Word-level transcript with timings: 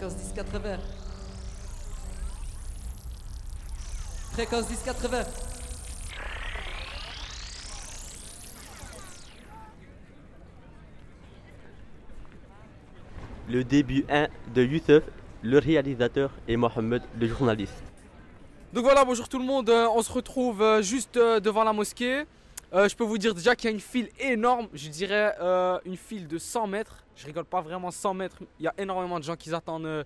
Fréquence 0.00 0.16
1080. 0.16 0.78
Fréquence 4.32 4.70
1080. 4.70 5.24
Le 13.50 13.62
début 13.62 14.06
1 14.08 14.28
de 14.54 14.64
Youssef, 14.64 15.02
le 15.42 15.58
réalisateur, 15.58 16.30
et 16.48 16.56
Mohamed, 16.56 17.02
le 17.18 17.28
journaliste. 17.28 17.74
Donc 18.72 18.84
voilà, 18.84 19.04
bonjour 19.04 19.28
tout 19.28 19.38
le 19.38 19.44
monde. 19.44 19.68
Euh, 19.68 19.86
on 19.94 20.00
se 20.00 20.10
retrouve 20.10 20.62
euh, 20.62 20.80
juste 20.80 21.18
euh, 21.18 21.40
devant 21.40 21.62
la 21.62 21.74
mosquée. 21.74 22.24
Euh, 22.72 22.88
je 22.88 22.94
peux 22.94 23.02
vous 23.04 23.18
dire 23.18 23.34
déjà 23.34 23.56
qu'il 23.56 23.68
y 23.68 23.72
a 23.72 23.74
une 23.74 23.80
file 23.80 24.08
énorme. 24.20 24.68
Je 24.72 24.88
dirais 24.88 25.34
euh, 25.40 25.78
une 25.84 25.96
file 25.96 26.28
de 26.28 26.38
100 26.38 26.68
mètres. 26.68 27.04
Je 27.16 27.26
rigole 27.26 27.44
pas 27.44 27.60
vraiment 27.60 27.90
100 27.90 28.14
mètres. 28.14 28.36
Il 28.60 28.64
y 28.64 28.68
a 28.68 28.74
énormément 28.78 29.18
de 29.18 29.24
gens 29.24 29.34
qui 29.34 29.52
attendent 29.52 29.86
euh, 29.86 30.04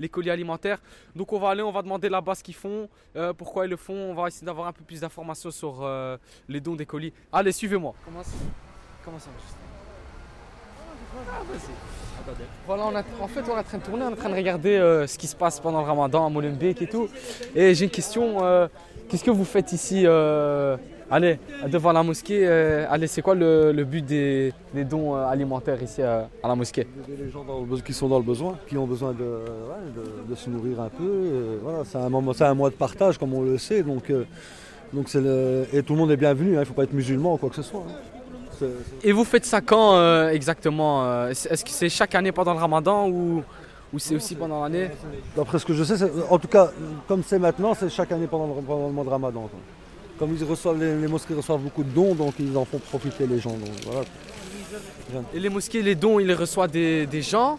les 0.00 0.08
colis 0.08 0.30
alimentaires. 0.30 0.78
Donc 1.14 1.32
on 1.34 1.38
va 1.38 1.50
aller, 1.50 1.62
on 1.62 1.70
va 1.72 1.82
demander 1.82 2.08
là-bas 2.08 2.34
ce 2.34 2.42
qu'ils 2.42 2.54
font, 2.54 2.88
pourquoi 3.36 3.66
ils 3.66 3.70
le 3.70 3.76
font. 3.76 3.92
On 3.94 4.14
va 4.14 4.28
essayer 4.28 4.46
d'avoir 4.46 4.66
un 4.66 4.72
peu 4.72 4.82
plus 4.82 5.00
d'informations 5.00 5.50
sur 5.50 5.86
les 6.48 6.60
dons 6.60 6.74
des 6.74 6.86
colis. 6.86 7.12
Allez, 7.32 7.52
suivez-moi. 7.52 7.94
Comment 8.04 8.22
comment 9.04 9.18
ça 9.18 9.28
marche? 9.30 9.44
Ah. 11.30 12.32
Voilà, 12.66 12.86
on 12.86 12.96
a- 12.96 13.04
en 13.22 13.28
fait, 13.28 13.40
on 13.48 13.56
est 13.56 13.60
en 13.60 13.62
train 13.62 13.78
de 13.78 13.82
tourner, 13.84 14.04
on 14.04 14.10
est 14.10 14.12
en 14.12 14.16
train 14.16 14.28
de 14.28 14.34
regarder 14.34 15.04
ce 15.06 15.16
qui 15.16 15.26
se 15.28 15.36
passe 15.36 15.60
pendant 15.60 15.80
le 15.80 15.86
ramadan 15.86 16.26
à 16.26 16.30
Molenbeek 16.30 16.82
et 16.82 16.88
tout. 16.88 17.08
Et 17.54 17.74
j'ai 17.74 17.84
une 17.84 17.90
question. 17.90 18.38
Qu'est-ce 19.08 19.22
que 19.24 19.30
vous 19.30 19.44
faites 19.44 19.72
ici 19.72 20.04
Allez, 21.10 21.38
devant 21.68 21.92
la 21.92 22.02
mosquée. 22.02 22.40
euh, 22.46 22.84
allez, 22.90 23.06
c'est 23.06 23.22
quoi 23.22 23.34
le, 23.36 23.70
le 23.72 23.84
but 23.84 24.04
des, 24.04 24.52
des 24.74 24.84
dons 24.84 25.14
euh, 25.14 25.24
alimentaires 25.26 25.80
ici 25.82 26.02
euh, 26.02 26.22
à 26.42 26.48
la 26.48 26.54
mosquée? 26.56 26.80
Aider 27.08 27.22
les 27.24 27.30
gens 27.30 27.44
dans 27.44 27.60
le 27.60 27.66
besoin- 27.66 27.84
qui 27.84 27.92
sont 27.92 28.08
dans 28.08 28.18
le 28.18 28.24
besoin, 28.24 28.56
qui 28.66 28.76
ont 28.76 28.86
besoin 28.86 29.12
de, 29.12 29.22
ouais, 29.24 29.92
de- 29.94 30.30
de 30.30 30.34
se 30.34 30.50
nourrir 30.50 30.80
un 30.80 30.88
peu. 30.88 31.04
euh, 31.04 31.58
voilà, 31.62 31.78
c'est 31.84 31.98
un 31.98 32.08
moment, 32.08 32.32
c'est 32.32 32.44
un 32.44 32.54
mois 32.54 32.70
de 32.70 32.74
partage, 32.74 33.18
comme 33.18 33.34
on 33.34 33.42
le 33.42 33.56
sait. 33.56 33.84
Donc, 33.84 34.10
euh, 34.10 34.24
donc 34.92 35.08
c'est 35.08 35.20
le- 35.20 35.66
et 35.72 35.82
tout 35.84 35.92
le 35.92 35.98
monde 36.00 36.10
est 36.10 36.16
bienvenu. 36.16 36.50
hein, 36.50 36.56
Il 36.56 36.60
ne 36.60 36.64
faut 36.64 36.74
pas 36.74 36.84
être 36.84 36.92
musulman 36.92 37.34
ou 37.34 37.36
quoi 37.36 37.50
que 37.50 37.56
ce 37.56 37.62
soit. 37.62 37.84
hein. 37.88 38.66
Et 39.04 39.12
vous 39.12 39.24
faites 39.24 39.44
ça 39.44 39.60
quand 39.60 40.28
exactement 40.30 41.28
Est-ce 41.28 41.62
que 41.64 41.70
c'est 41.70 41.90
chaque 41.90 42.14
année 42.14 42.32
pendant 42.32 42.54
le 42.54 42.58
ramadan 42.58 43.06
ou, 43.08 43.42
ou 43.92 43.98
c'est 43.98 44.16
aussi 44.16 44.34
pendant 44.34 44.62
l'année? 44.62 44.88
D'après 45.36 45.58
ce 45.58 45.66
que 45.66 45.74
je 45.74 45.84
sais, 45.84 45.98
c'est- 45.98 46.10
en 46.30 46.38
tout 46.38 46.48
cas, 46.48 46.70
comme 47.06 47.22
c'est 47.22 47.38
maintenant, 47.38 47.74
c'est 47.74 47.90
chaque 47.90 48.10
année 48.12 48.26
pendant 48.26 48.46
le, 48.46 48.54
pendant 48.62 48.86
le 48.86 48.92
mois 48.92 49.04
de 49.04 49.10
Ramadan. 49.10 49.42
quoi. 49.42 49.60
Comme 50.18 50.34
ils 50.34 50.44
reçoivent, 50.44 50.78
les, 50.78 50.96
les 50.98 51.08
mosquées 51.08 51.34
reçoivent 51.34 51.60
beaucoup 51.60 51.84
de 51.84 51.90
dons, 51.90 52.14
donc 52.14 52.34
ils 52.38 52.56
en 52.56 52.64
font 52.64 52.78
profiter 52.78 53.26
les 53.26 53.38
gens. 53.38 53.50
Donc, 53.50 53.68
voilà. 53.84 54.00
Et 55.34 55.38
les 55.40 55.48
mosquées, 55.48 55.82
les 55.82 55.94
dons, 55.94 56.18
ils 56.18 56.26
les 56.26 56.34
reçoivent 56.34 56.70
des, 56.70 57.06
des 57.06 57.22
gens 57.22 57.58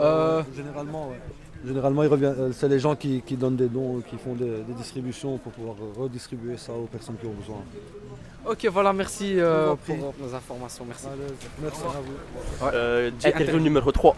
Euh, 0.00 0.42
Généralement, 0.56 1.08
ouais. 1.10 1.20
Généralement, 1.66 2.02
ils 2.04 2.08
reviennent- 2.08 2.36
euh, 2.38 2.50
c'est 2.52 2.68
les 2.68 2.78
gens 2.78 2.94
qui, 2.94 3.22
qui 3.26 3.36
donnent 3.36 3.56
des 3.56 3.68
dons, 3.68 4.00
qui 4.08 4.16
font 4.16 4.34
des, 4.34 4.62
des 4.68 4.74
distributions 4.76 5.38
pour 5.38 5.52
pouvoir 5.52 5.74
redistribuer 5.96 6.56
ça 6.56 6.72
aux 6.72 6.86
personnes 6.86 7.16
qui 7.20 7.26
ont 7.26 7.32
besoin. 7.40 7.60
Ok, 8.48 8.66
voilà, 8.72 8.92
merci 8.92 9.34
euh, 9.38 9.74
pour 9.84 9.96
nos 9.96 10.34
informations. 10.34 10.84
Merci. 10.86 11.06
Merci 11.60 11.80
à 11.82 12.00
vous. 12.00 12.66
Euh, 12.72 13.06
Et 13.06 13.08
interview 13.28 13.42
interview. 13.42 13.60
numéro 13.64 13.90
3. 13.92 14.16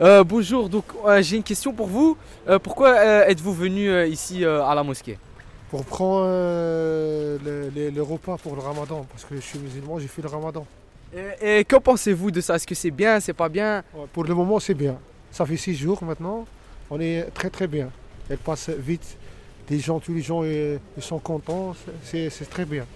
Euh, 0.00 0.24
bonjour, 0.24 0.68
donc 0.68 0.84
euh, 1.06 1.22
j'ai 1.22 1.36
une 1.36 1.42
question 1.42 1.72
pour 1.72 1.86
vous. 1.86 2.16
Euh, 2.48 2.58
pourquoi 2.58 2.90
euh, 2.90 3.24
êtes-vous 3.26 3.54
venu 3.54 3.88
euh, 3.88 4.06
ici 4.06 4.44
euh, 4.44 4.62
à 4.64 4.74
la 4.74 4.82
mosquée? 4.82 5.18
Pour 5.74 5.84
prendre 5.86 6.26
euh, 6.28 7.36
le, 7.92 8.00
repas 8.00 8.36
pour 8.36 8.54
le 8.54 8.60
ramadan, 8.60 9.04
parce 9.10 9.24
que 9.24 9.34
je 9.34 9.40
suis 9.40 9.58
musulman, 9.58 9.98
j'ai 9.98 10.06
fait 10.06 10.22
le 10.22 10.28
ramadan. 10.28 10.64
Et, 11.12 11.58
et 11.58 11.64
qu'en 11.64 11.80
pensez-vous 11.80 12.30
de 12.30 12.40
ça? 12.40 12.54
Est-ce 12.54 12.64
que 12.64 12.76
c'est 12.76 12.92
bien, 12.92 13.18
c'est 13.18 13.32
pas 13.32 13.48
bien? 13.48 13.82
Ouais, 13.92 14.04
Pour 14.12 14.22
le 14.22 14.32
moment, 14.36 14.60
c'est 14.60 14.74
bien. 14.74 14.96
Ça 15.32 15.44
fait 15.44 15.56
six 15.56 15.74
jours 15.74 16.00
maintenant, 16.04 16.46
on 16.88 17.00
est 17.00 17.22
très 17.34 17.50
très 17.50 17.66
bien. 17.66 17.88
Elle 18.30 18.38
passe 18.38 18.70
vite, 18.70 19.16
les 19.68 19.80
gens, 19.80 19.98
tous 19.98 20.14
les 20.14 20.22
gens 20.22 20.42
euh, 20.44 20.78
ils 20.96 21.02
sont 21.02 21.18
contents, 21.18 21.74
c'est 22.04 22.30
c'est 22.30 22.48
très 22.48 22.66
bien. 22.66 22.86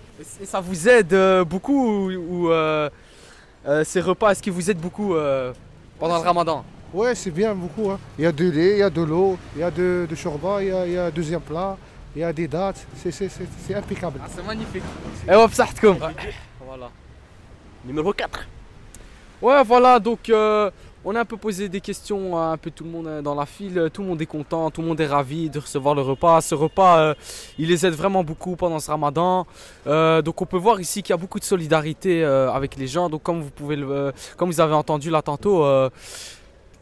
Et 0.40 0.46
ça 0.46 0.60
vous 0.60 0.88
aide 0.88 1.12
euh, 1.14 1.44
beaucoup 1.44 1.84
ou, 1.84 2.12
ou, 2.12 2.52
euh, 2.52 2.88
euh, 3.66 3.82
ces 3.82 4.00
repas, 4.00 4.30
est-ce 4.30 4.40
qu'ils 4.42 4.52
vous 4.52 4.70
aident 4.70 4.78
beaucoup 4.78 5.16
pendant 5.98 6.18
le 6.18 6.22
ramadan? 6.22 6.64
Ouais, 6.94 7.16
c'est 7.16 7.32
bien 7.32 7.56
beaucoup. 7.56 7.90
hein. 7.90 7.98
Il 8.20 8.22
y 8.22 8.26
a 8.28 8.30
de 8.30 8.48
lait, 8.48 8.72
il 8.74 8.78
y 8.78 8.82
a 8.84 8.88
de 8.90 9.02
l'eau, 9.02 9.36
il 9.56 9.62
y 9.62 9.64
a 9.64 9.70
de, 9.72 10.06
de 10.08 10.14
shorba, 10.14 10.62
il 10.62 10.68
y 10.68 10.70
a, 10.70 10.86
il 10.86 10.92
y 10.92 10.96
a 10.96 11.06
un 11.06 11.10
deuxième 11.10 11.40
plat, 11.40 11.76
il 12.18 12.22
y 12.22 12.24
a 12.24 12.32
des 12.32 12.48
dates, 12.48 12.84
c'est- 12.96 13.12
c'est 13.12 13.28
c'est- 13.28 13.46
c'est 13.64 13.74
impeccable. 13.76 14.18
Ah, 14.20 14.26
c'est 14.34 14.44
magnifique. 14.44 14.82
Et 15.30 15.34
hop, 15.36 15.52
ça 15.54 15.66
Voilà. 16.66 16.90
Numéro 17.84 18.12
4. 18.12 18.44
Ouais, 19.40 19.62
voilà, 19.62 20.00
donc 20.00 20.28
euh, 20.28 20.68
on 21.04 21.14
a 21.14 21.20
un 21.20 21.24
peu 21.24 21.36
posé 21.36 21.68
des 21.68 21.80
questions 21.80 22.36
à 22.36 22.46
un 22.46 22.56
peu 22.56 22.72
tout 22.72 22.82
le 22.82 22.90
monde 22.90 23.06
euh, 23.06 23.22
dans 23.22 23.36
la 23.36 23.46
file. 23.46 23.88
Tout 23.94 24.02
le 24.02 24.08
monde 24.08 24.20
est 24.20 24.26
content, 24.26 24.68
tout 24.72 24.80
le 24.82 24.88
monde 24.88 25.00
est 25.00 25.06
ravi 25.06 25.48
de 25.48 25.60
recevoir 25.60 25.94
le 25.94 26.02
repas. 26.02 26.40
Ce 26.40 26.56
repas, 26.56 26.98
euh, 26.98 27.14
il 27.56 27.68
les 27.68 27.86
aide 27.86 27.94
vraiment 27.94 28.24
beaucoup 28.24 28.56
pendant 28.56 28.80
ce 28.80 28.90
ramadan. 28.90 29.46
Euh, 29.86 30.20
donc 30.20 30.42
on 30.42 30.46
peut 30.46 30.56
voir 30.58 30.80
ici 30.80 31.04
qu'il 31.04 31.12
y 31.12 31.14
a 31.14 31.16
beaucoup 31.18 31.38
de 31.38 31.44
solidarité 31.44 32.24
euh, 32.24 32.50
avec 32.50 32.74
les 32.74 32.88
gens. 32.88 33.08
Donc 33.08 33.22
comme 33.22 33.42
vous 33.42 33.50
pouvez 33.50 33.76
le, 33.76 33.88
euh, 33.88 34.12
comme 34.36 34.50
vous 34.50 34.60
avez 34.60 34.74
entendu 34.74 35.08
là 35.08 35.22
tantôt, 35.22 35.62
euh, 35.64 35.88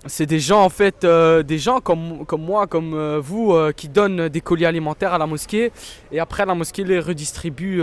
c'est 0.08 0.26
des 0.26 0.40
gens 0.40 0.62
en 0.62 0.68
fait, 0.68 1.04
euh, 1.04 1.42
des 1.42 1.58
gens 1.58 1.80
comme, 1.80 2.24
comme 2.26 2.42
moi, 2.42 2.66
comme 2.66 2.94
euh, 2.94 3.20
vous, 3.20 3.52
euh, 3.52 3.72
qui 3.72 3.88
donnent 3.88 4.28
des 4.28 4.40
colis 4.40 4.66
alimentaires 4.66 5.12
à 5.12 5.18
la 5.18 5.26
mosquée. 5.26 5.72
Et 6.12 6.20
après 6.20 6.46
la 6.46 6.54
mosquée 6.54 6.84
les 6.84 7.00
redistribue 7.00 7.82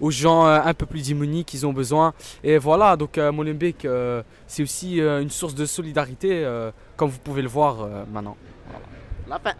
aux 0.00 0.10
gens 0.10 0.44
un 0.44 0.74
peu 0.74 0.86
plus 0.86 1.06
démunis 1.06 1.44
qui 1.44 1.64
ont 1.64 1.72
besoin. 1.72 2.14
Et 2.44 2.58
voilà, 2.58 2.96
donc 2.96 3.18
Molenbeek, 3.18 3.86
c'est 4.46 4.62
aussi 4.62 4.98
une 5.00 5.30
source 5.30 5.54
de 5.54 5.66
solidarité, 5.66 6.46
comme 6.96 7.10
vous 7.10 7.18
pouvez 7.18 7.42
le 7.42 7.48
voir 7.48 7.88
maintenant. 8.12 8.36
La 9.28 9.38
fin. 9.38 9.52